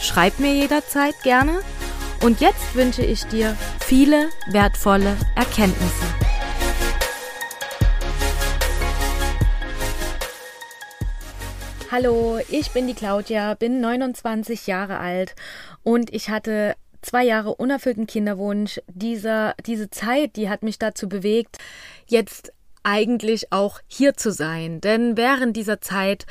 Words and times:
Schreib 0.00 0.38
mir 0.38 0.54
jederzeit 0.54 1.14
gerne. 1.22 1.60
Und 2.22 2.40
jetzt 2.40 2.74
wünsche 2.74 3.04
ich 3.04 3.24
dir 3.24 3.54
viele 3.80 4.30
wertvolle 4.50 5.14
Erkenntnisse. 5.36 6.06
Hallo, 11.90 12.38
ich 12.48 12.70
bin 12.70 12.86
die 12.86 12.94
Claudia, 12.94 13.54
bin 13.54 13.80
29 13.80 14.66
Jahre 14.66 14.98
alt 14.98 15.34
und 15.82 16.14
ich 16.14 16.30
hatte 16.30 16.76
zwei 17.02 17.24
Jahre 17.24 17.54
unerfüllten 17.54 18.06
Kinderwunsch. 18.06 18.80
Dieser, 18.86 19.54
diese 19.66 19.90
Zeit, 19.90 20.36
die 20.36 20.48
hat 20.48 20.62
mich 20.62 20.78
dazu 20.78 21.08
bewegt, 21.08 21.58
jetzt 22.06 22.52
eigentlich 22.82 23.52
auch 23.52 23.80
hier 23.86 24.14
zu 24.14 24.32
sein. 24.32 24.80
Denn 24.80 25.18
während 25.18 25.56
dieser 25.56 25.80
Zeit 25.82 26.26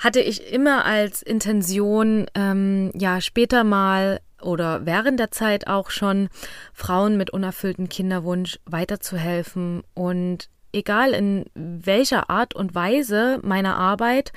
hatte 0.00 0.20
ich 0.20 0.50
immer 0.50 0.84
als 0.86 1.22
Intention, 1.22 2.26
ähm, 2.34 2.90
ja, 2.94 3.20
später 3.20 3.64
mal 3.64 4.20
oder 4.40 4.86
während 4.86 5.20
der 5.20 5.30
Zeit 5.30 5.66
auch 5.66 5.90
schon 5.90 6.30
Frauen 6.72 7.18
mit 7.18 7.30
unerfülltem 7.30 7.90
Kinderwunsch 7.90 8.58
weiterzuhelfen 8.64 9.82
und 9.92 10.48
egal 10.72 11.10
in 11.10 11.44
welcher 11.54 12.30
Art 12.30 12.54
und 12.54 12.74
Weise 12.74 13.40
meiner 13.42 13.76
Arbeit, 13.76 14.32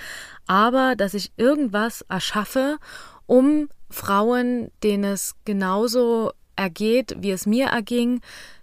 aber 0.47 0.95
dass 0.97 1.13
ich 1.13 1.31
irgendwas 1.37 2.01
erschaffe, 2.09 2.77
um 3.25 3.69
Frauen, 3.89 4.69
denen 4.83 5.05
es 5.05 5.35
genauso 5.45 6.33
ergeht, 6.57 7.15
wie 7.19 7.31
es 7.31 7.45
mir 7.45 7.67
erging, 7.67 8.19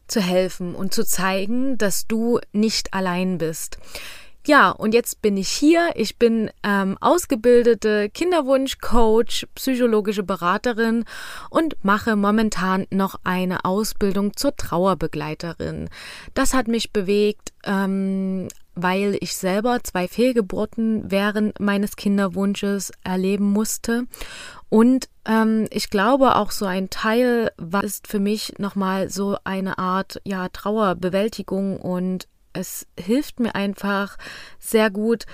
zu 0.06 0.20
helfen 0.20 0.74
und 0.74 0.92
zu 0.92 1.04
zeigen, 1.04 1.78
dass 1.78 2.06
du 2.06 2.40
nicht 2.52 2.92
allein 2.92 3.38
bist. 3.38 3.78
Ja, 4.46 4.70
und 4.70 4.94
jetzt 4.94 5.20
bin 5.20 5.36
ich 5.36 5.48
hier. 5.48 5.90
Ich 5.96 6.18
bin 6.18 6.50
ähm, 6.62 6.96
ausgebildete 7.00 8.08
Kinderwunschcoach, 8.08 9.46
psychologische 9.54 10.22
Beraterin 10.22 11.04
und 11.50 11.76
mache 11.84 12.16
momentan 12.16 12.86
noch 12.90 13.16
eine 13.22 13.64
Ausbildung 13.66 14.36
zur 14.36 14.56
Trauerbegleiterin. 14.56 15.90
Das 16.32 16.54
hat 16.54 16.68
mich 16.68 16.90
bewegt, 16.90 17.52
ähm, 17.64 18.48
weil 18.74 19.18
ich 19.20 19.36
selber 19.36 19.80
zwei 19.82 20.08
Fehlgeburten 20.08 21.10
während 21.10 21.60
meines 21.60 21.96
Kinderwunsches 21.96 22.92
erleben 23.04 23.52
musste. 23.52 24.04
Und 24.70 25.10
ähm, 25.26 25.66
ich 25.70 25.90
glaube 25.90 26.36
auch 26.36 26.50
so 26.50 26.64
ein 26.64 26.88
Teil 26.88 27.52
war 27.58 27.84
ist 27.84 28.06
für 28.06 28.20
mich 28.20 28.54
nochmal 28.58 29.10
so 29.10 29.36
eine 29.44 29.76
Art 29.78 30.20
ja 30.24 30.48
Trauerbewältigung 30.48 31.78
und 31.78 32.26
es 32.52 32.86
hilft 32.98 33.40
mir 33.40 33.54
einfach 33.54 34.16
sehr 34.58 34.90
gut, 34.90 35.26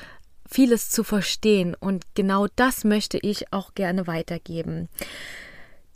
vieles 0.49 0.91
zu 0.91 1.05
verstehen 1.05 1.75
und 1.75 2.05
genau 2.15 2.47
das 2.57 2.85
möchte 2.85 3.19
ich 3.19 3.53
auch 3.53 3.75
gerne 3.75 4.07
weitergeben. 4.07 4.89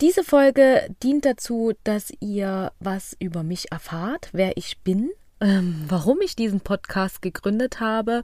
Diese 0.01 0.25
Folge 0.25 0.89
dient 1.03 1.27
dazu, 1.27 1.73
dass 1.85 2.11
ihr 2.21 2.73
was 2.81 3.15
über 3.19 3.43
mich 3.43 3.71
erfahrt, 3.71 4.31
wer 4.33 4.57
ich 4.57 4.79
bin, 4.79 5.11
ähm, 5.41 5.85
warum 5.89 6.21
ich 6.23 6.37
diesen 6.37 6.61
Podcast 6.61 7.23
gegründet 7.23 7.81
habe 7.81 8.23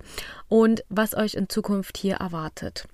und 0.48 0.84
was 0.88 1.14
euch 1.14 1.34
in 1.34 1.48
Zukunft 1.48 1.98
hier 1.98 2.16
erwartet. 2.16 2.88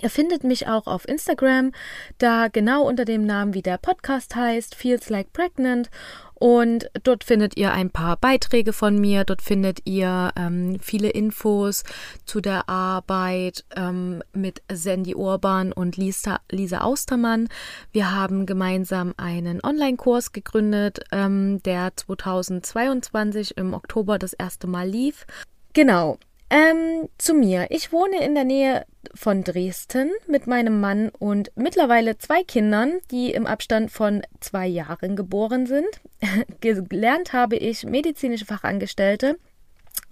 Ihr 0.00 0.10
findet 0.10 0.44
mich 0.44 0.66
auch 0.66 0.86
auf 0.86 1.06
Instagram, 1.06 1.72
da 2.18 2.48
genau 2.48 2.86
unter 2.86 3.04
dem 3.04 3.24
Namen, 3.24 3.54
wie 3.54 3.62
der 3.62 3.78
Podcast 3.78 4.34
heißt, 4.36 4.74
Feels 4.74 5.10
Like 5.10 5.32
Pregnant. 5.32 5.90
Und 6.34 6.90
dort 7.02 7.22
findet 7.22 7.58
ihr 7.58 7.70
ein 7.70 7.90
paar 7.90 8.16
Beiträge 8.16 8.72
von 8.72 8.98
mir, 8.98 9.24
dort 9.24 9.42
findet 9.42 9.80
ihr 9.84 10.32
ähm, 10.36 10.78
viele 10.80 11.10
Infos 11.10 11.84
zu 12.24 12.40
der 12.40 12.66
Arbeit 12.66 13.66
ähm, 13.76 14.22
mit 14.32 14.62
Sandy 14.72 15.14
Urban 15.14 15.70
und 15.70 15.98
Lisa, 15.98 16.40
Lisa 16.50 16.78
Austermann. 16.78 17.48
Wir 17.92 18.12
haben 18.12 18.46
gemeinsam 18.46 19.12
einen 19.18 19.62
Online-Kurs 19.62 20.32
gegründet, 20.32 21.00
ähm, 21.12 21.62
der 21.64 21.94
2022 21.94 23.58
im 23.58 23.74
Oktober 23.74 24.18
das 24.18 24.32
erste 24.32 24.66
Mal 24.66 24.88
lief. 24.88 25.26
Genau, 25.74 26.18
ähm, 26.50 27.08
zu 27.16 27.34
mir. 27.34 27.68
Ich 27.70 27.92
wohne 27.92 28.22
in 28.24 28.34
der 28.34 28.44
Nähe 28.44 28.84
von 29.14 29.44
Dresden 29.44 30.10
mit 30.26 30.46
meinem 30.46 30.80
Mann 30.80 31.10
und 31.18 31.50
mittlerweile 31.54 32.18
zwei 32.18 32.42
Kindern, 32.42 32.98
die 33.10 33.32
im 33.32 33.46
Abstand 33.46 33.90
von 33.90 34.22
zwei 34.40 34.66
Jahren 34.66 35.16
geboren 35.16 35.66
sind. 35.66 35.88
Gelernt 36.60 37.32
habe 37.32 37.56
ich 37.56 37.84
medizinische 37.84 38.44
Fachangestellte. 38.44 39.38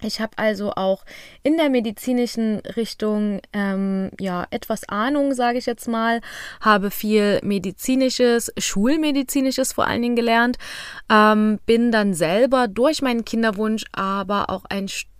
Ich 0.00 0.21
habe 0.21 0.32
also 0.37 0.72
auch 0.75 1.04
in 1.43 1.56
der 1.56 1.71
medizinischen 1.71 2.60
Richtung 2.76 3.41
ähm, 3.53 4.10
ja 4.20 4.47
etwas 4.50 4.88
Ahnung, 4.88 5.34
sage 5.34 5.59
ich 5.59 5.66
jetzt 5.66 5.88
mal, 5.88 6.20
habe 6.60 6.93
viel 6.93 7.41
medizinisches, 7.43 8.53
schulmedizinisches 8.56 9.72
vor 9.72 9.88
allen 9.88 10.03
Dingen 10.03 10.16
gelernt, 10.16 10.56
ähm, 11.10 11.59
bin 11.66 11.91
dann 11.91 12.15
selber 12.15 12.69
durch 12.69 13.03
meinen 13.03 13.25
Kinderwunsch 13.25 13.84
aber 13.93 14.50
auch 14.50 14.65
ein 14.69 14.87
Stück 14.87 15.17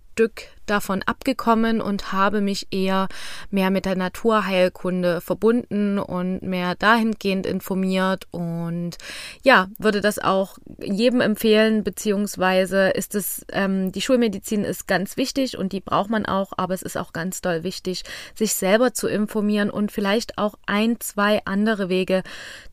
davon 0.69 1.01
abgekommen 1.03 1.81
und 1.81 2.11
habe 2.11 2.41
mich 2.41 2.67
eher 2.71 3.07
mehr 3.49 3.71
mit 3.71 3.85
der 3.85 3.95
Naturheilkunde 3.95 5.21
verbunden 5.21 5.97
und 5.97 6.41
mehr 6.41 6.75
dahingehend 6.75 7.45
informiert 7.45 8.27
und 8.31 8.97
ja, 9.43 9.67
würde 9.77 10.01
das 10.01 10.19
auch 10.19 10.57
jedem 10.79 11.21
empfehlen, 11.21 11.83
beziehungsweise 11.83 12.89
ist 12.89 13.15
es, 13.15 13.45
ähm, 13.51 13.91
die 13.91 14.01
Schulmedizin 14.01 14.63
ist 14.63 14.87
ganz 14.87 15.17
wichtig 15.17 15.57
und 15.57 15.73
die 15.73 15.81
braucht 15.81 16.09
man 16.09 16.25
auch, 16.25 16.53
aber 16.57 16.73
es 16.73 16.81
ist 16.81 16.97
auch 16.97 17.13
ganz 17.13 17.41
doll 17.41 17.63
wichtig, 17.63 18.03
sich 18.35 18.53
selber 18.53 18.93
zu 18.93 19.07
informieren 19.07 19.69
und 19.69 19.91
vielleicht 19.91 20.37
auch 20.37 20.55
ein, 20.65 20.99
zwei 20.99 21.41
andere 21.45 21.89
Wege 21.89 22.23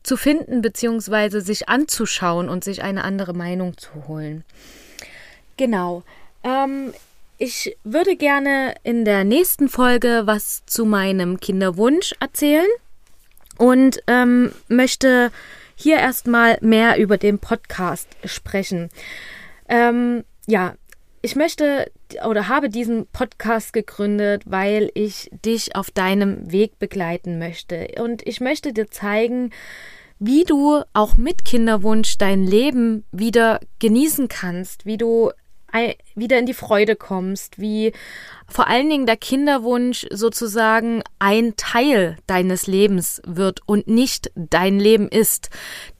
zu 0.03 0.17
finden, 0.17 0.61
beziehungsweise 0.61 1.41
sich 1.41 1.67
anzuschauen 1.69 2.49
und 2.49 2.63
sich 2.63 2.83
eine 2.83 3.03
andere 3.03 3.33
Meinung 3.33 3.77
zu 3.77 4.07
holen. 4.07 4.43
Genau. 5.57 6.03
Ähm, 6.43 6.93
ich 7.37 7.77
würde 7.83 8.15
gerne 8.15 8.75
in 8.83 9.05
der 9.05 9.23
nächsten 9.23 9.69
Folge 9.69 10.23
was 10.25 10.65
zu 10.65 10.85
meinem 10.85 11.39
Kinderwunsch 11.39 12.13
erzählen 12.19 12.67
und 13.57 14.01
ähm, 14.07 14.51
möchte 14.67 15.31
hier 15.75 15.97
erstmal 15.97 16.57
mehr 16.61 16.97
über 16.97 17.17
den 17.17 17.37
Podcast 17.39 18.07
sprechen. 18.25 18.89
Ähm, 19.69 20.23
ja, 20.47 20.75
ich 21.21 21.35
möchte 21.35 21.91
oder 22.25 22.47
habe 22.47 22.69
diesen 22.69 23.05
Podcast 23.07 23.73
gegründet, 23.73 24.43
weil 24.45 24.89
ich 24.93 25.29
dich 25.45 25.75
auf 25.75 25.91
deinem 25.91 26.51
Weg 26.51 26.79
begleiten 26.79 27.37
möchte. 27.37 27.87
Und 27.99 28.25
ich 28.25 28.39
möchte 28.39 28.73
dir 28.73 28.89
zeigen, 28.89 29.51
wie 30.19 30.45
du 30.45 30.81
auch 30.93 31.17
mit 31.17 31.45
Kinderwunsch 31.45 32.17
dein 32.17 32.43
Leben 32.43 33.03
wieder 33.11 33.59
genießen 33.79 34.27
kannst, 34.29 34.85
wie 34.85 34.97
du 34.97 35.31
wieder 36.15 36.39
in 36.39 36.45
die 36.45 36.53
Freude 36.53 36.95
kommst, 36.95 37.59
wie 37.59 37.93
vor 38.47 38.67
allen 38.67 38.89
Dingen 38.89 39.05
der 39.05 39.17
Kinderwunsch 39.17 40.07
sozusagen 40.11 41.03
ein 41.19 41.55
Teil 41.57 42.17
deines 42.27 42.67
Lebens 42.67 43.21
wird 43.25 43.61
und 43.65 43.87
nicht 43.87 44.31
dein 44.35 44.79
Leben 44.79 45.09
ist. 45.09 45.49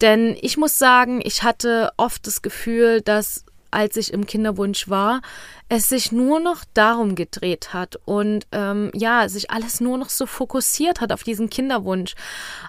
Denn 0.01 0.35
ich 0.41 0.57
muss 0.57 0.79
sagen, 0.79 1.21
ich 1.23 1.43
hatte 1.43 1.91
oft 1.97 2.25
das 2.27 2.41
Gefühl, 2.41 3.01
dass 3.01 3.45
als 3.71 3.97
ich 3.97 4.13
im 4.13 4.25
Kinderwunsch 4.25 4.89
war, 4.89 5.21
es 5.69 5.89
sich 5.89 6.11
nur 6.11 6.39
noch 6.39 6.63
darum 6.73 7.15
gedreht 7.15 7.73
hat 7.73 7.97
und 8.05 8.47
ähm, 8.51 8.91
ja, 8.93 9.27
sich 9.27 9.51
alles 9.51 9.81
nur 9.81 9.97
noch 9.97 10.09
so 10.09 10.25
fokussiert 10.25 11.01
hat 11.01 11.11
auf 11.11 11.23
diesen 11.23 11.49
Kinderwunsch. 11.49 12.15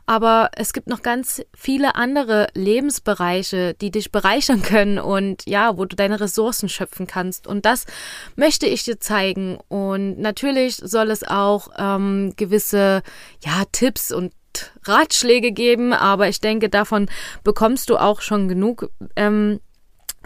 Aber 0.06 0.50
es 0.56 0.73
gibt 0.73 0.89
noch 0.89 1.03
ganz 1.03 1.43
viele 1.55 1.95
andere 1.95 2.49
Lebensbereiche, 2.55 3.75
die 3.75 3.91
dich 3.91 4.11
bereichern 4.11 4.62
können 4.62 4.99
und 4.99 5.47
ja, 5.47 5.77
wo 5.79 5.85
du 5.85 5.95
deine 5.95 6.21
Ressourcen 6.21 6.69
schöpfen 6.69 7.06
kannst. 7.06 7.47
Und 7.47 7.65
das 7.65 7.85
möchte 8.35 8.67
ich 8.67 8.83
dir 8.83 8.99
zeigen. 8.99 9.59
Und 9.69 10.19
natürlich 10.19 10.77
soll 10.77 11.11
es 11.11 11.23
auch 11.23 11.69
ähm, 11.79 12.33
gewisse 12.37 13.03
ja, 13.45 13.62
Tipps 13.71 14.11
und 14.11 14.33
Ratschläge 14.85 15.53
geben, 15.53 15.93
aber 15.93 16.29
ich 16.29 16.41
denke, 16.41 16.69
davon 16.69 17.09
bekommst 17.45 17.91
du 17.91 17.97
auch 17.97 18.21
schon 18.21 18.49
genug. 18.49 18.91
Ähm, 19.15 19.61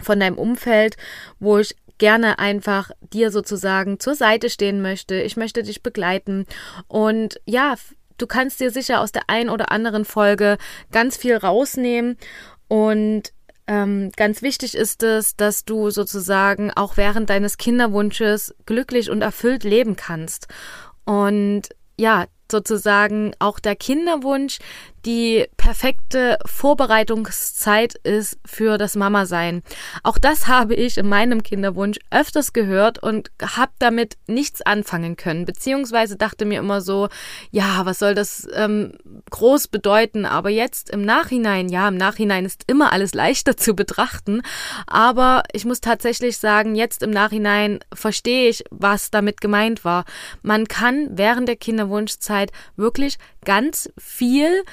von 0.03 0.19
deinem 0.19 0.37
Umfeld, 0.37 0.97
wo 1.39 1.57
ich 1.57 1.75
gerne 1.97 2.39
einfach 2.39 2.91
dir 3.01 3.31
sozusagen 3.31 3.99
zur 3.99 4.15
Seite 4.15 4.49
stehen 4.49 4.81
möchte. 4.81 5.15
Ich 5.21 5.37
möchte 5.37 5.63
dich 5.63 5.83
begleiten 5.83 6.45
und 6.87 7.39
ja, 7.45 7.75
du 8.17 8.27
kannst 8.27 8.59
dir 8.59 8.71
sicher 8.71 8.99
aus 9.01 9.11
der 9.11 9.23
ein 9.27 9.49
oder 9.49 9.71
anderen 9.71 10.05
Folge 10.05 10.57
ganz 10.91 11.17
viel 11.17 11.37
rausnehmen 11.37 12.17
und 12.67 13.31
ähm, 13.67 14.11
ganz 14.17 14.41
wichtig 14.41 14.75
ist 14.75 15.03
es, 15.03 15.35
dass 15.35 15.63
du 15.63 15.89
sozusagen 15.89 16.71
auch 16.71 16.97
während 16.97 17.29
deines 17.29 17.57
Kinderwunsches 17.57 18.53
glücklich 18.65 19.09
und 19.09 19.21
erfüllt 19.21 19.63
leben 19.63 19.95
kannst. 19.95 20.47
Und 21.05 21.69
ja, 21.97 22.25
sozusagen 22.51 23.33
auch 23.39 23.59
der 23.59 23.75
Kinderwunsch 23.75 24.59
die 25.05 25.45
perfekte 25.57 26.37
Vorbereitungszeit 26.45 27.95
ist 28.03 28.39
für 28.45 28.77
das 28.77 28.95
Mama-Sein. 28.95 29.61
Auch 30.01 30.17
das 30.17 30.47
habe 30.47 30.75
ich 30.75 30.97
in 30.97 31.09
meinem 31.09 31.43
Kinderwunsch 31.43 31.99
öfters 32.09 32.53
gehört 32.53 33.01
und 33.01 33.31
habe 33.41 33.71
damit 33.79 34.17
nichts 34.27 34.61
anfangen 34.61 35.17
können. 35.17 35.45
Beziehungsweise 35.45 36.15
dachte 36.15 36.45
mir 36.45 36.59
immer 36.59 36.81
so, 36.81 37.09
ja, 37.51 37.85
was 37.85 37.99
soll 37.99 38.15
das 38.15 38.47
ähm, 38.53 38.93
groß 39.29 39.67
bedeuten? 39.67 40.25
Aber 40.25 40.49
jetzt 40.49 40.89
im 40.89 41.03
Nachhinein, 41.03 41.69
ja, 41.69 41.87
im 41.87 41.97
Nachhinein 41.97 42.45
ist 42.45 42.63
immer 42.67 42.93
alles 42.93 43.13
leichter 43.13 43.57
zu 43.57 43.75
betrachten. 43.75 44.41
Aber 44.87 45.43
ich 45.51 45.65
muss 45.65 45.81
tatsächlich 45.81 46.37
sagen, 46.37 46.75
jetzt 46.75 47.03
im 47.03 47.11
Nachhinein 47.11 47.79
verstehe 47.93 48.49
ich, 48.49 48.63
was 48.71 49.11
damit 49.11 49.41
gemeint 49.41 49.83
war. 49.83 50.05
Man 50.41 50.67
kann 50.67 51.09
während 51.11 51.47
der 51.47 51.57
Kinderwunschzeit 51.57 52.51
wirklich 52.77 53.17
ganz 53.43 53.89
viel 53.97 54.63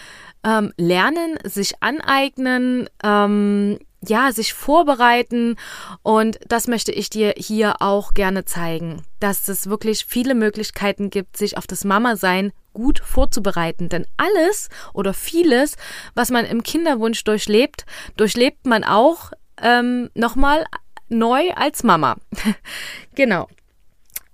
ähm, 0.44 0.72
lernen, 0.76 1.38
sich 1.44 1.82
aneignen, 1.82 2.88
ähm, 3.02 3.78
ja, 4.06 4.32
sich 4.32 4.54
vorbereiten 4.54 5.56
und 6.02 6.38
das 6.48 6.68
möchte 6.68 6.90
ich 6.90 7.10
dir 7.10 7.34
hier 7.36 7.76
auch 7.80 8.14
gerne 8.14 8.46
zeigen, 8.46 9.02
dass 9.20 9.48
es 9.48 9.68
wirklich 9.68 10.06
viele 10.06 10.34
Möglichkeiten 10.34 11.10
gibt, 11.10 11.36
sich 11.36 11.58
auf 11.58 11.66
das 11.66 11.84
Mama-Sein 11.84 12.52
gut 12.72 13.00
vorzubereiten. 13.00 13.88
Denn 13.88 14.06
alles 14.16 14.70
oder 14.94 15.12
vieles, 15.12 15.76
was 16.14 16.30
man 16.30 16.46
im 16.46 16.62
Kinderwunsch 16.62 17.24
durchlebt, 17.24 17.84
durchlebt 18.16 18.66
man 18.66 18.84
auch 18.84 19.32
ähm, 19.60 20.08
nochmal 20.14 20.64
neu 21.08 21.50
als 21.54 21.82
Mama. 21.82 22.16
genau. 23.14 23.48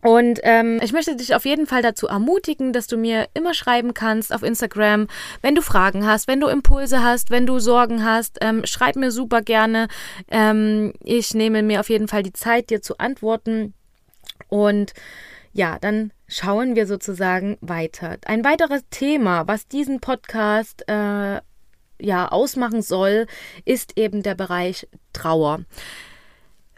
Und 0.07 0.39
ähm, 0.45 0.79
ich 0.85 0.93
möchte 0.93 1.17
dich 1.17 1.35
auf 1.35 1.45
jeden 1.45 1.67
Fall 1.67 1.83
dazu 1.83 2.07
ermutigen, 2.07 2.73
dass 2.73 2.87
du 2.87 2.97
mir 2.97 3.27
immer 3.35 3.55
schreiben 3.55 3.93
kannst 3.93 4.33
auf 4.33 4.45
Instagram, 4.45 5.09
wenn 5.43 5.57
du 5.57 5.63
Fragen 5.63 6.07
hast, 6.07 6.29
wenn 6.29 6.39
du 6.39 6.47
Impulse 6.47 7.03
hast, 7.03 7.31
wenn 7.31 7.45
du 7.45 7.59
Sorgen 7.59 8.05
hast, 8.05 8.39
ähm, 8.41 8.65
schreib 8.67 8.95
mir 8.95 9.11
super 9.11 9.43
gerne. 9.43 9.89
Ähm, 10.29 10.93
ich 11.03 11.35
nehme 11.35 11.65
mir 11.65 11.81
auf 11.81 11.91
jeden 11.91 12.07
Fall 12.07 12.23
die 12.23 12.33
Zeit, 12.33 12.71
dir 12.71 12.81
zu 12.83 12.99
antworten. 12.99 13.75
Und 14.47 14.93
ja, 15.53 15.77
dann 15.81 16.13
schauen 16.29 16.77
wir 16.77 16.87
sozusagen 16.87 17.59
weiter. 17.61 18.19
Ein 18.27 18.45
weiteres 18.45 18.83
Thema, 18.91 19.49
was 19.49 19.67
diesen 19.67 19.99
Podcast 19.99 20.89
äh, 20.89 21.41
ja 22.01 22.29
ausmachen 22.29 22.81
soll, 22.81 23.27
ist 23.65 23.99
eben 23.99 24.23
der 24.23 24.37
Bereich 24.37 24.87
Trauer. 25.13 25.65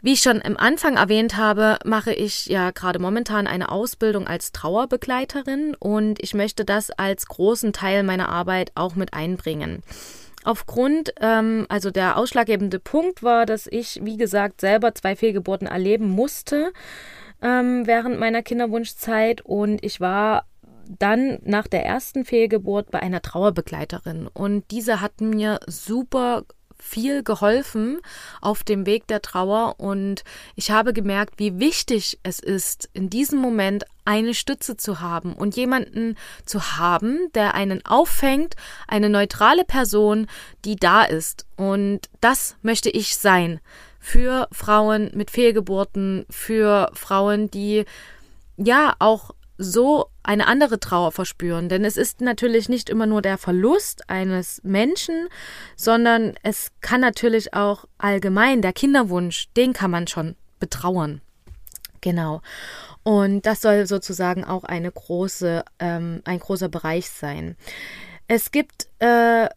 Wie 0.01 0.13
ich 0.13 0.21
schon 0.21 0.39
im 0.39 0.55
Anfang 0.55 0.95
erwähnt 0.95 1.35
habe, 1.35 1.77
mache 1.83 2.13
ich 2.13 2.45
ja 2.45 2.71
gerade 2.71 2.99
momentan 2.99 3.47
eine 3.47 3.69
Ausbildung 3.69 4.27
als 4.27 4.53
Trauerbegleiterin 4.53 5.75
und 5.77 6.23
ich 6.23 6.33
möchte 6.33 6.63
das 6.63 6.89
als 6.91 7.25
großen 7.25 7.73
Teil 7.73 8.03
meiner 8.03 8.29
Arbeit 8.29 8.71
auch 8.75 8.95
mit 8.95 9.13
einbringen. 9.13 9.83
Aufgrund, 10.45 11.13
ähm, 11.19 11.65
also 11.67 11.91
der 11.91 12.15
ausschlaggebende 12.15 12.79
Punkt 12.79 13.23
war, 13.23 13.45
dass 13.45 13.67
ich, 13.67 13.99
wie 14.01 14.15
gesagt, 14.15 14.61
selber 14.61 14.95
zwei 14.95 15.17
Fehlgeburten 15.17 15.67
erleben 15.67 16.09
musste 16.09 16.71
ähm, 17.41 17.85
während 17.85 18.21
meiner 18.21 18.41
Kinderwunschzeit 18.41 19.41
und 19.41 19.83
ich 19.83 19.99
war 19.99 20.45
dann 20.97 21.39
nach 21.43 21.67
der 21.67 21.85
ersten 21.85 22.23
Fehlgeburt 22.23 22.89
bei 22.89 23.01
einer 23.01 23.21
Trauerbegleiterin 23.21 24.27
und 24.33 24.63
diese 24.71 25.01
hat 25.01 25.19
mir 25.19 25.59
super 25.67 26.45
viel 26.81 27.23
geholfen 27.23 27.99
auf 28.41 28.63
dem 28.63 28.85
Weg 28.85 29.07
der 29.07 29.21
Trauer 29.21 29.75
und 29.79 30.23
ich 30.55 30.71
habe 30.71 30.93
gemerkt, 30.93 31.35
wie 31.37 31.59
wichtig 31.59 32.19
es 32.23 32.39
ist, 32.39 32.89
in 32.93 33.09
diesem 33.09 33.39
Moment 33.39 33.85
eine 34.05 34.33
Stütze 34.33 34.75
zu 34.75 35.01
haben 35.01 35.33
und 35.33 35.55
jemanden 35.55 36.15
zu 36.45 36.77
haben, 36.77 37.29
der 37.35 37.53
einen 37.53 37.85
auffängt, 37.85 38.55
eine 38.87 39.09
neutrale 39.09 39.65
Person, 39.65 40.27
die 40.65 40.75
da 40.75 41.03
ist. 41.03 41.45
Und 41.57 42.09
das 42.21 42.55
möchte 42.63 42.89
ich 42.89 43.17
sein 43.17 43.59
für 43.99 44.47
Frauen 44.51 45.11
mit 45.13 45.29
Fehlgeburten, 45.29 46.25
für 46.29 46.89
Frauen, 46.93 47.51
die 47.51 47.85
ja 48.57 48.95
auch 48.99 49.31
so 49.59 50.07
eine 50.23 50.47
andere 50.47 50.79
Trauer 50.79 51.11
verspüren. 51.11 51.69
Denn 51.69 51.83
es 51.83 51.97
ist 51.97 52.21
natürlich 52.21 52.69
nicht 52.69 52.89
immer 52.89 53.05
nur 53.05 53.21
der 53.21 53.37
Verlust 53.37 54.09
eines 54.09 54.61
Menschen, 54.63 55.27
sondern 55.75 56.33
es 56.43 56.71
kann 56.81 57.01
natürlich 57.01 57.53
auch 57.53 57.85
allgemein 57.97 58.61
der 58.61 58.73
Kinderwunsch, 58.73 59.49
den 59.55 59.73
kann 59.73 59.91
man 59.91 60.07
schon 60.07 60.35
betrauern. 60.59 61.21
Genau. 62.01 62.41
Und 63.03 63.45
das 63.45 63.61
soll 63.61 63.85
sozusagen 63.85 64.45
auch 64.45 64.63
eine 64.63 64.91
große, 64.91 65.63
ähm, 65.79 66.21
ein 66.23 66.39
großer 66.39 66.69
Bereich 66.69 67.09
sein. 67.09 67.57
Es 68.27 68.51
gibt 68.51 68.87
äh, 68.99 69.49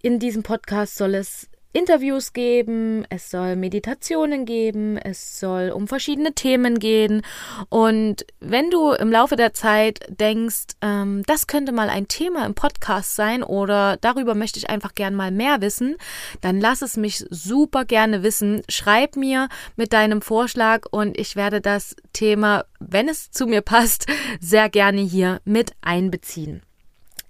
in 0.00 0.18
diesem 0.18 0.42
Podcast 0.42 0.96
soll 0.96 1.14
es 1.14 1.48
Interviews 1.74 2.32
geben, 2.32 3.04
es 3.10 3.30
soll 3.30 3.56
Meditationen 3.56 4.44
geben, 4.46 4.96
es 4.96 5.40
soll 5.40 5.70
um 5.70 5.88
verschiedene 5.88 6.32
Themen 6.32 6.78
gehen. 6.78 7.22
Und 7.68 8.24
wenn 8.38 8.70
du 8.70 8.92
im 8.92 9.10
Laufe 9.10 9.34
der 9.34 9.54
Zeit 9.54 9.98
denkst, 10.08 10.76
ähm, 10.82 11.24
das 11.26 11.48
könnte 11.48 11.72
mal 11.72 11.90
ein 11.90 12.06
Thema 12.06 12.46
im 12.46 12.54
Podcast 12.54 13.16
sein 13.16 13.42
oder 13.42 13.96
darüber 14.00 14.36
möchte 14.36 14.60
ich 14.60 14.70
einfach 14.70 14.94
gern 14.94 15.16
mal 15.16 15.32
mehr 15.32 15.60
wissen, 15.60 15.96
dann 16.40 16.60
lass 16.60 16.80
es 16.80 16.96
mich 16.96 17.24
super 17.28 17.84
gerne 17.84 18.22
wissen. 18.22 18.62
Schreib 18.68 19.16
mir 19.16 19.48
mit 19.74 19.92
deinem 19.92 20.22
Vorschlag 20.22 20.86
und 20.92 21.18
ich 21.18 21.34
werde 21.34 21.60
das 21.60 21.96
Thema, 22.12 22.66
wenn 22.78 23.08
es 23.08 23.32
zu 23.32 23.48
mir 23.48 23.62
passt, 23.62 24.06
sehr 24.40 24.68
gerne 24.68 25.00
hier 25.00 25.40
mit 25.44 25.72
einbeziehen. 25.82 26.62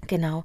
Genau. 0.06 0.44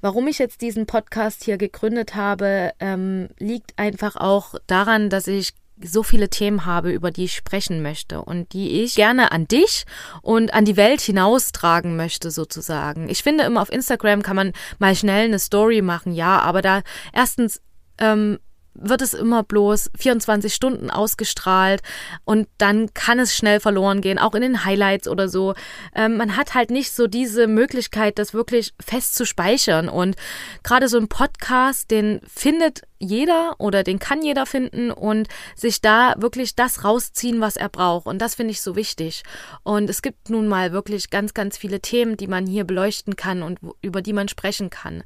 Warum 0.00 0.28
ich 0.28 0.38
jetzt 0.38 0.60
diesen 0.60 0.86
Podcast 0.86 1.44
hier 1.44 1.56
gegründet 1.56 2.14
habe, 2.14 2.72
ähm, 2.80 3.28
liegt 3.38 3.78
einfach 3.78 4.16
auch 4.16 4.54
daran, 4.66 5.10
dass 5.10 5.26
ich 5.26 5.54
so 5.82 6.02
viele 6.02 6.28
Themen 6.28 6.66
habe, 6.66 6.92
über 6.92 7.10
die 7.10 7.24
ich 7.24 7.34
sprechen 7.34 7.82
möchte 7.82 8.22
und 8.22 8.52
die 8.52 8.82
ich 8.82 8.94
gerne 8.94 9.32
an 9.32 9.48
dich 9.48 9.84
und 10.22 10.54
an 10.54 10.64
die 10.64 10.76
Welt 10.76 11.00
hinaustragen 11.00 11.96
möchte, 11.96 12.30
sozusagen. 12.30 13.08
Ich 13.08 13.22
finde 13.22 13.44
immer 13.44 13.60
auf 13.60 13.72
Instagram 13.72 14.22
kann 14.22 14.36
man 14.36 14.52
mal 14.78 14.94
schnell 14.94 15.24
eine 15.24 15.38
Story 15.38 15.82
machen, 15.82 16.12
ja, 16.12 16.38
aber 16.40 16.62
da 16.62 16.82
erstens 17.12 17.60
ähm, 17.98 18.38
wird 18.74 19.02
es 19.02 19.14
immer 19.14 19.42
bloß 19.42 19.90
24 19.98 20.52
Stunden 20.52 20.90
ausgestrahlt 20.90 21.82
und 22.24 22.48
dann 22.58 22.92
kann 22.94 23.18
es 23.18 23.34
schnell 23.34 23.60
verloren 23.60 24.00
gehen, 24.00 24.18
auch 24.18 24.34
in 24.34 24.42
den 24.42 24.64
Highlights 24.64 25.08
oder 25.08 25.28
so. 25.28 25.54
Ähm, 25.94 26.16
man 26.16 26.36
hat 26.36 26.54
halt 26.54 26.70
nicht 26.70 26.92
so 26.92 27.06
diese 27.06 27.46
Möglichkeit, 27.46 28.18
das 28.18 28.34
wirklich 28.34 28.74
fest 28.80 29.14
zu 29.14 29.24
speichern. 29.24 29.88
Und 29.88 30.16
gerade 30.62 30.88
so 30.88 30.98
ein 30.98 31.08
Podcast, 31.08 31.90
den 31.90 32.20
findet 32.26 32.82
jeder 32.98 33.56
oder 33.58 33.82
den 33.82 33.98
kann 33.98 34.22
jeder 34.22 34.46
finden 34.46 34.90
und 34.90 35.28
sich 35.54 35.80
da 35.80 36.14
wirklich 36.16 36.56
das 36.56 36.84
rausziehen, 36.84 37.40
was 37.40 37.56
er 37.56 37.68
braucht. 37.68 38.06
Und 38.06 38.18
das 38.18 38.34
finde 38.34 38.52
ich 38.52 38.62
so 38.62 38.76
wichtig. 38.76 39.22
Und 39.62 39.90
es 39.90 40.02
gibt 40.02 40.30
nun 40.30 40.48
mal 40.48 40.72
wirklich 40.72 41.10
ganz, 41.10 41.34
ganz 41.34 41.56
viele 41.56 41.80
Themen, 41.80 42.16
die 42.16 42.28
man 42.28 42.46
hier 42.46 42.64
beleuchten 42.64 43.16
kann 43.16 43.42
und 43.42 43.58
über 43.82 44.02
die 44.02 44.12
man 44.12 44.28
sprechen 44.28 44.70
kann. 44.70 45.04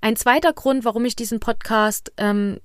Ein 0.00 0.16
zweiter 0.16 0.52
Grund, 0.52 0.84
warum 0.84 1.04
ich 1.04 1.16
diesen 1.16 1.40
Podcast 1.40 2.12
ähm, 2.16 2.58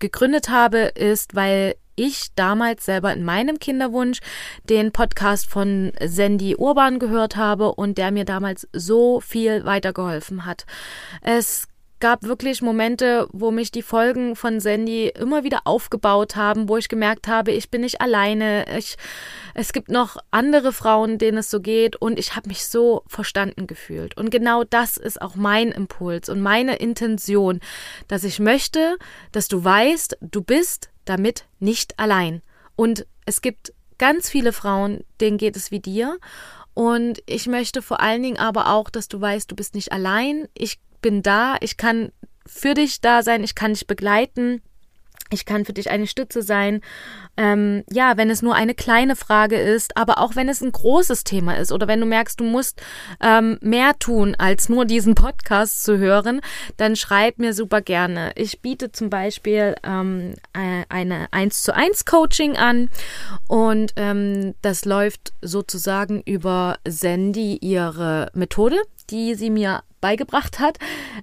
gegründet 0.00 0.48
habe, 0.48 0.78
ist, 0.78 1.34
weil 1.34 1.76
ich 1.96 2.34
damals 2.34 2.86
selber 2.86 3.12
in 3.12 3.24
meinem 3.24 3.58
Kinderwunsch 3.58 4.20
den 4.64 4.90
Podcast 4.90 5.46
von 5.46 5.92
Sandy 6.02 6.56
Urban 6.56 6.98
gehört 6.98 7.36
habe 7.36 7.74
und 7.74 7.98
der 7.98 8.10
mir 8.10 8.24
damals 8.24 8.66
so 8.72 9.20
viel 9.20 9.64
weitergeholfen 9.64 10.46
hat. 10.46 10.64
Es 11.20 11.68
gab 12.00 12.24
wirklich 12.24 12.62
Momente, 12.62 13.28
wo 13.32 13.50
mich 13.50 13.70
die 13.70 13.82
Folgen 13.82 14.34
von 14.34 14.58
Sandy 14.58 15.08
immer 15.08 15.44
wieder 15.44 15.60
aufgebaut 15.64 16.34
haben, 16.34 16.68
wo 16.68 16.76
ich 16.76 16.88
gemerkt 16.88 17.28
habe, 17.28 17.52
ich 17.52 17.70
bin 17.70 17.82
nicht 17.82 18.00
alleine. 18.00 18.64
Ich, 18.78 18.96
es 19.54 19.72
gibt 19.72 19.90
noch 19.90 20.16
andere 20.30 20.72
Frauen, 20.72 21.18
denen 21.18 21.38
es 21.38 21.50
so 21.50 21.60
geht 21.60 21.96
und 21.96 22.18
ich 22.18 22.34
habe 22.34 22.48
mich 22.48 22.66
so 22.66 23.02
verstanden 23.06 23.66
gefühlt. 23.66 24.16
Und 24.16 24.30
genau 24.30 24.64
das 24.64 24.96
ist 24.96 25.20
auch 25.20 25.34
mein 25.34 25.68
Impuls 25.68 26.28
und 26.28 26.40
meine 26.40 26.76
Intention, 26.76 27.60
dass 28.08 28.24
ich 28.24 28.40
möchte, 28.40 28.96
dass 29.32 29.48
du 29.48 29.62
weißt, 29.62 30.18
du 30.20 30.42
bist 30.42 30.90
damit 31.04 31.46
nicht 31.58 31.98
allein. 31.98 32.42
Und 32.76 33.06
es 33.26 33.42
gibt 33.42 33.72
ganz 33.98 34.30
viele 34.30 34.52
Frauen, 34.52 35.04
denen 35.20 35.36
geht 35.36 35.56
es 35.56 35.70
wie 35.70 35.80
dir. 35.80 36.18
Und 36.72 37.22
ich 37.26 37.46
möchte 37.46 37.82
vor 37.82 38.00
allen 38.00 38.22
Dingen 38.22 38.38
aber 38.38 38.68
auch, 38.68 38.88
dass 38.88 39.08
du 39.08 39.20
weißt, 39.20 39.50
du 39.50 39.54
bist 39.54 39.74
nicht 39.74 39.92
allein. 39.92 40.48
Ich 40.54 40.78
bin 41.00 41.22
da, 41.22 41.56
ich 41.60 41.76
kann 41.76 42.12
für 42.46 42.74
dich 42.74 43.00
da 43.00 43.22
sein, 43.22 43.44
ich 43.44 43.54
kann 43.54 43.74
dich 43.74 43.86
begleiten. 43.86 44.62
Ich 45.32 45.44
kann 45.44 45.64
für 45.64 45.72
dich 45.72 45.90
eine 45.90 46.06
Stütze 46.06 46.42
sein. 46.42 46.80
Ähm, 47.36 47.84
ja, 47.90 48.16
wenn 48.16 48.30
es 48.30 48.42
nur 48.42 48.54
eine 48.54 48.74
kleine 48.74 49.14
Frage 49.14 49.56
ist, 49.56 49.96
aber 49.96 50.18
auch 50.18 50.34
wenn 50.34 50.48
es 50.48 50.60
ein 50.60 50.72
großes 50.72 51.24
Thema 51.24 51.56
ist 51.56 51.72
oder 51.72 51.86
wenn 51.86 52.00
du 52.00 52.06
merkst, 52.06 52.40
du 52.40 52.44
musst 52.44 52.82
ähm, 53.20 53.56
mehr 53.60 53.96
tun, 53.98 54.34
als 54.38 54.68
nur 54.68 54.84
diesen 54.84 55.14
Podcast 55.14 55.84
zu 55.84 55.98
hören, 55.98 56.40
dann 56.76 56.96
schreib 56.96 57.38
mir 57.38 57.54
super 57.54 57.80
gerne. 57.80 58.32
Ich 58.34 58.60
biete 58.60 58.90
zum 58.90 59.08
Beispiel 59.08 59.76
ähm, 59.84 60.34
äh, 60.52 60.84
eine 60.88 61.28
1 61.32 61.62
zu 61.62 61.74
1 61.74 62.04
Coaching 62.04 62.56
an 62.56 62.90
und 63.46 63.92
ähm, 63.96 64.54
das 64.62 64.84
läuft 64.84 65.32
sozusagen 65.40 66.22
über 66.22 66.78
Sandy 66.86 67.56
ihre 67.60 68.30
Methode, 68.34 68.76
die 69.10 69.34
sie 69.34 69.50
mir 69.50 69.82
beigebracht 70.00 70.58
hat. 70.58 70.78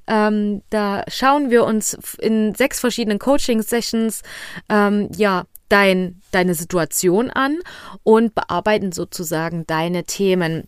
Ähm, 0.07 0.61
da 0.69 1.03
schauen 1.07 1.49
wir 1.49 1.65
uns 1.65 1.97
in 2.19 2.53
sechs 2.55 2.79
verschiedenen 2.79 3.19
Coaching-Sessions 3.19 4.21
ähm, 4.69 5.09
ja 5.15 5.45
dein, 5.69 6.21
deine 6.31 6.53
Situation 6.53 7.29
an 7.29 7.59
und 8.03 8.35
bearbeiten 8.35 8.91
sozusagen 8.91 9.65
deine 9.67 10.03
Themen. 10.03 10.67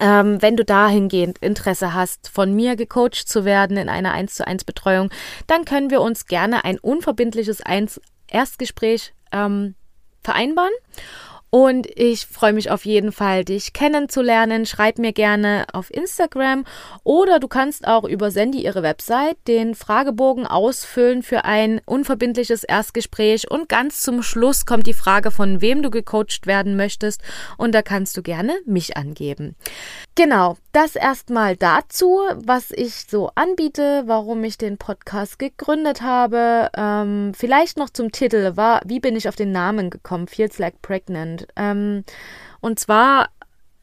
Ähm, 0.00 0.40
wenn 0.40 0.56
du 0.56 0.64
dahingehend 0.64 1.38
Interesse 1.38 1.92
hast, 1.92 2.28
von 2.28 2.54
mir 2.54 2.76
gecoacht 2.76 3.14
zu 3.28 3.44
werden 3.44 3.76
in 3.76 3.88
einer 3.88 4.12
1 4.12 4.34
zu 4.34 4.46
1 4.46 4.64
Betreuung, 4.64 5.10
dann 5.46 5.64
können 5.64 5.90
wir 5.90 6.00
uns 6.00 6.26
gerne 6.26 6.64
ein 6.64 6.78
unverbindliches 6.78 7.60
Erstgespräch 8.28 9.12
ähm, 9.32 9.74
vereinbaren. 10.22 10.72
Und 11.50 11.86
ich 11.94 12.26
freue 12.26 12.52
mich 12.52 12.70
auf 12.70 12.84
jeden 12.84 13.12
Fall, 13.12 13.44
dich 13.44 13.72
kennenzulernen. 13.72 14.66
Schreib 14.66 14.98
mir 14.98 15.12
gerne 15.12 15.64
auf 15.72 15.92
Instagram 15.92 16.64
oder 17.04 17.40
du 17.40 17.48
kannst 17.48 17.86
auch 17.86 18.04
über 18.04 18.30
Sandy 18.30 18.62
ihre 18.62 18.82
Website 18.82 19.36
den 19.46 19.74
Fragebogen 19.74 20.46
ausfüllen 20.46 21.22
für 21.22 21.44
ein 21.44 21.80
unverbindliches 21.86 22.64
Erstgespräch. 22.64 23.50
Und 23.50 23.68
ganz 23.68 24.02
zum 24.02 24.22
Schluss 24.22 24.66
kommt 24.66 24.86
die 24.86 24.94
Frage, 24.94 25.30
von 25.30 25.60
wem 25.60 25.82
du 25.82 25.90
gecoacht 25.90 26.46
werden 26.46 26.76
möchtest. 26.76 27.22
Und 27.56 27.74
da 27.74 27.82
kannst 27.82 28.16
du 28.16 28.22
gerne 28.22 28.54
mich 28.66 28.96
angeben. 28.96 29.56
Genau, 30.14 30.56
das 30.72 30.96
erstmal 30.96 31.56
dazu, 31.56 32.20
was 32.34 32.72
ich 32.72 33.06
so 33.08 33.30
anbiete, 33.34 34.02
warum 34.06 34.44
ich 34.44 34.58
den 34.58 34.76
Podcast 34.76 35.38
gegründet 35.38 36.02
habe. 36.02 36.70
Ähm, 36.76 37.32
vielleicht 37.34 37.78
noch 37.78 37.90
zum 37.90 38.12
Titel, 38.12 38.56
war, 38.56 38.80
wie 38.84 39.00
bin 39.00 39.16
ich 39.16 39.28
auf 39.28 39.36
den 39.36 39.52
Namen 39.52 39.90
gekommen? 39.90 40.28
Feels 40.28 40.58
Like 40.58 40.82
Pregnant. 40.82 41.37
Ähm, 41.56 42.04
und 42.60 42.78
zwar 42.78 43.28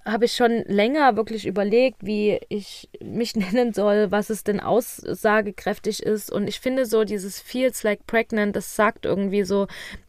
habe 0.06 0.26
ich 0.26 0.34
schon 0.34 0.64
länger 0.68 1.16
wirklich 1.16 1.48
überlegt, 1.48 1.98
wie 2.06 2.40
ich 2.50 2.90
mich 3.04 3.36
nennen 3.36 3.74
soll, 3.74 4.12
was 4.12 4.30
es 4.30 4.44
denn 4.44 4.60
aussagekräftig 4.60 6.04
ist. 6.04 6.32
Und 6.32 6.48
ich 6.48 6.60
finde 6.60 6.86
so 6.86 7.04
dieses 7.04 7.42
Feels 7.42 7.84
like 7.84 8.06
pregnant, 8.06 8.56
das 8.56 8.76
sagt 8.76 9.06
irgendwie 9.06 9.44
so 9.44 9.68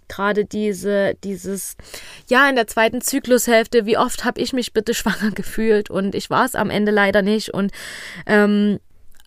gerade 0.08 0.44
diese, 0.44 1.14
dieses, 1.24 1.76
ja, 2.28 2.48
in 2.48 2.54
der 2.54 2.68
zweiten 2.68 3.00
Zyklushälfte, 3.00 3.86
wie 3.86 3.98
oft 3.98 4.24
habe 4.24 4.40
ich 4.40 4.52
mich 4.52 4.72
bitte 4.72 4.94
schwanger 4.94 5.32
gefühlt 5.32 5.90
und 5.90 6.14
ich 6.14 6.30
war 6.30 6.44
es 6.44 6.54
am 6.54 6.70
Ende 6.70 6.92
leider 6.92 7.22
nicht. 7.22 7.52
Und 7.52 7.72
ähm, 8.26 8.78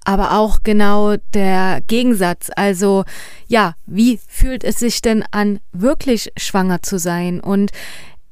aber 0.06 0.38
auch 0.38 0.60
genau 0.64 1.16
der 1.34 1.82
Gegensatz. 1.88 2.50
Also 2.56 3.04
ja, 3.48 3.76
wie 3.86 4.20
fühlt 4.28 4.64
es 4.64 4.80
sich 4.80 5.02
denn 5.02 5.24
an, 5.32 5.60
wirklich 5.72 6.32
schwanger 6.38 6.82
zu 6.82 6.98
sein? 7.00 7.40
Und 7.40 7.72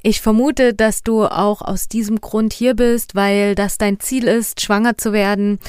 ich 0.04 0.22
vermute, 0.22 0.74
dass 0.74 1.04
du 1.04 1.26
auch 1.26 1.62
aus 1.62 1.88
diesem 1.88 2.22
Grund 2.22 2.54
hier 2.54 2.76
bist, 2.76 3.16
weil 3.16 3.56
das 3.56 3.78
dein 3.78 4.00
Ziel 4.00 4.26
ist, 4.26 4.62
schwanger 4.62 4.98
zu 4.98 5.12
werden. 5.12 5.60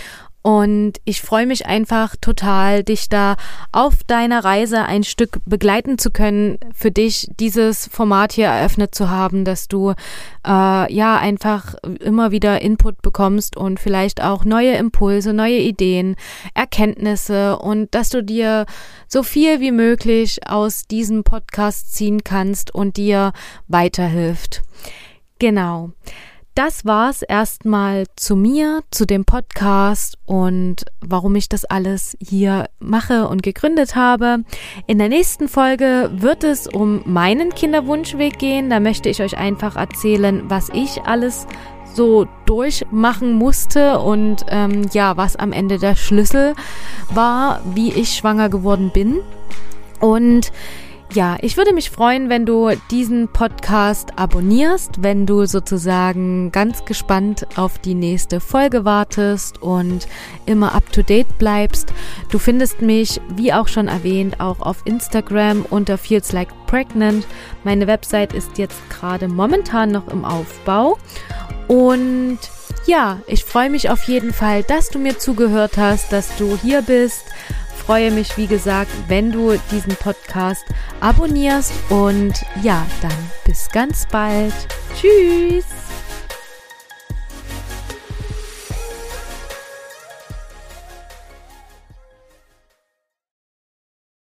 Und 0.42 0.94
ich 1.04 1.20
freue 1.20 1.46
mich 1.46 1.66
einfach 1.66 2.14
total, 2.20 2.84
dich 2.84 3.08
da 3.08 3.36
auf 3.72 4.04
deiner 4.06 4.44
Reise 4.44 4.84
ein 4.84 5.02
Stück 5.02 5.40
begleiten 5.44 5.98
zu 5.98 6.10
können, 6.10 6.58
für 6.74 6.90
dich 6.90 7.28
dieses 7.40 7.88
Format 7.88 8.32
hier 8.32 8.46
eröffnet 8.46 8.94
zu 8.94 9.10
haben, 9.10 9.44
dass 9.44 9.68
du 9.68 9.90
äh, 10.46 10.92
ja 10.92 11.16
einfach 11.18 11.74
immer 12.00 12.30
wieder 12.30 12.62
Input 12.62 13.02
bekommst 13.02 13.56
und 13.56 13.80
vielleicht 13.80 14.22
auch 14.22 14.44
neue 14.44 14.74
Impulse, 14.76 15.34
neue 15.34 15.58
Ideen, 15.58 16.14
Erkenntnisse 16.54 17.58
und 17.58 17.94
dass 17.94 18.08
du 18.08 18.22
dir 18.22 18.66
so 19.08 19.22
viel 19.24 19.60
wie 19.60 19.72
möglich 19.72 20.48
aus 20.48 20.86
diesem 20.86 21.24
Podcast 21.24 21.94
ziehen 21.94 22.22
kannst 22.22 22.72
und 22.74 22.96
dir 22.96 23.32
weiterhilft. 23.66 24.62
Genau 25.40 25.90
das 26.58 26.84
war's 26.84 27.22
erstmal 27.22 28.06
zu 28.16 28.34
mir, 28.34 28.80
zu 28.90 29.06
dem 29.06 29.24
Podcast 29.24 30.18
und 30.26 30.86
warum 31.00 31.36
ich 31.36 31.48
das 31.48 31.64
alles 31.64 32.16
hier 32.20 32.68
mache 32.80 33.28
und 33.28 33.44
gegründet 33.44 33.94
habe. 33.94 34.38
In 34.88 34.98
der 34.98 35.08
nächsten 35.08 35.46
Folge 35.46 36.10
wird 36.12 36.42
es 36.42 36.66
um 36.66 37.02
meinen 37.04 37.54
Kinderwunschweg 37.54 38.40
gehen. 38.40 38.70
Da 38.70 38.80
möchte 38.80 39.08
ich 39.08 39.22
euch 39.22 39.38
einfach 39.38 39.76
erzählen, 39.76 40.50
was 40.50 40.68
ich 40.70 41.02
alles 41.04 41.46
so 41.94 42.26
durchmachen 42.44 43.34
musste 43.34 44.00
und 44.00 44.44
ähm, 44.48 44.88
ja, 44.92 45.16
was 45.16 45.36
am 45.36 45.52
Ende 45.52 45.78
der 45.78 45.94
Schlüssel 45.94 46.56
war, 47.08 47.60
wie 47.72 47.92
ich 47.92 48.16
schwanger 48.16 48.48
geworden 48.48 48.90
bin. 48.92 49.20
Und 50.00 50.50
ja, 51.14 51.38
ich 51.40 51.56
würde 51.56 51.72
mich 51.72 51.90
freuen, 51.90 52.28
wenn 52.28 52.44
du 52.44 52.70
diesen 52.90 53.28
Podcast 53.28 54.10
abonnierst, 54.16 55.02
wenn 55.02 55.24
du 55.24 55.46
sozusagen 55.46 56.52
ganz 56.52 56.84
gespannt 56.84 57.46
auf 57.56 57.78
die 57.78 57.94
nächste 57.94 58.40
Folge 58.40 58.84
wartest 58.84 59.62
und 59.62 60.06
immer 60.44 60.74
up 60.74 60.92
to 60.92 61.02
date 61.02 61.38
bleibst. 61.38 61.94
Du 62.30 62.38
findest 62.38 62.82
mich, 62.82 63.22
wie 63.34 63.54
auch 63.54 63.68
schon 63.68 63.88
erwähnt, 63.88 64.38
auch 64.40 64.60
auf 64.60 64.82
Instagram 64.84 65.64
unter 65.70 65.96
Feels 65.96 66.32
Like 66.32 66.50
Pregnant. 66.66 67.26
Meine 67.64 67.86
Website 67.86 68.34
ist 68.34 68.58
jetzt 68.58 68.78
gerade 68.90 69.28
momentan 69.28 69.90
noch 69.90 70.08
im 70.08 70.26
Aufbau. 70.26 70.98
Und 71.68 72.38
ja, 72.86 73.20
ich 73.26 73.44
freue 73.44 73.70
mich 73.70 73.88
auf 73.88 74.04
jeden 74.04 74.32
Fall, 74.34 74.62
dass 74.62 74.90
du 74.90 74.98
mir 74.98 75.18
zugehört 75.18 75.78
hast, 75.78 76.12
dass 76.12 76.36
du 76.36 76.58
hier 76.62 76.82
bist 76.82 77.24
freue 77.88 78.10
mich, 78.10 78.36
wie 78.36 78.46
gesagt, 78.46 78.90
wenn 79.06 79.32
du 79.32 79.56
diesen 79.70 79.96
Podcast 79.96 80.66
abonnierst. 81.00 81.72
Und 81.88 82.34
ja, 82.62 82.86
dann 83.00 83.16
bis 83.46 83.70
ganz 83.70 84.04
bald. 84.04 84.52
Tschüss. 84.94 85.87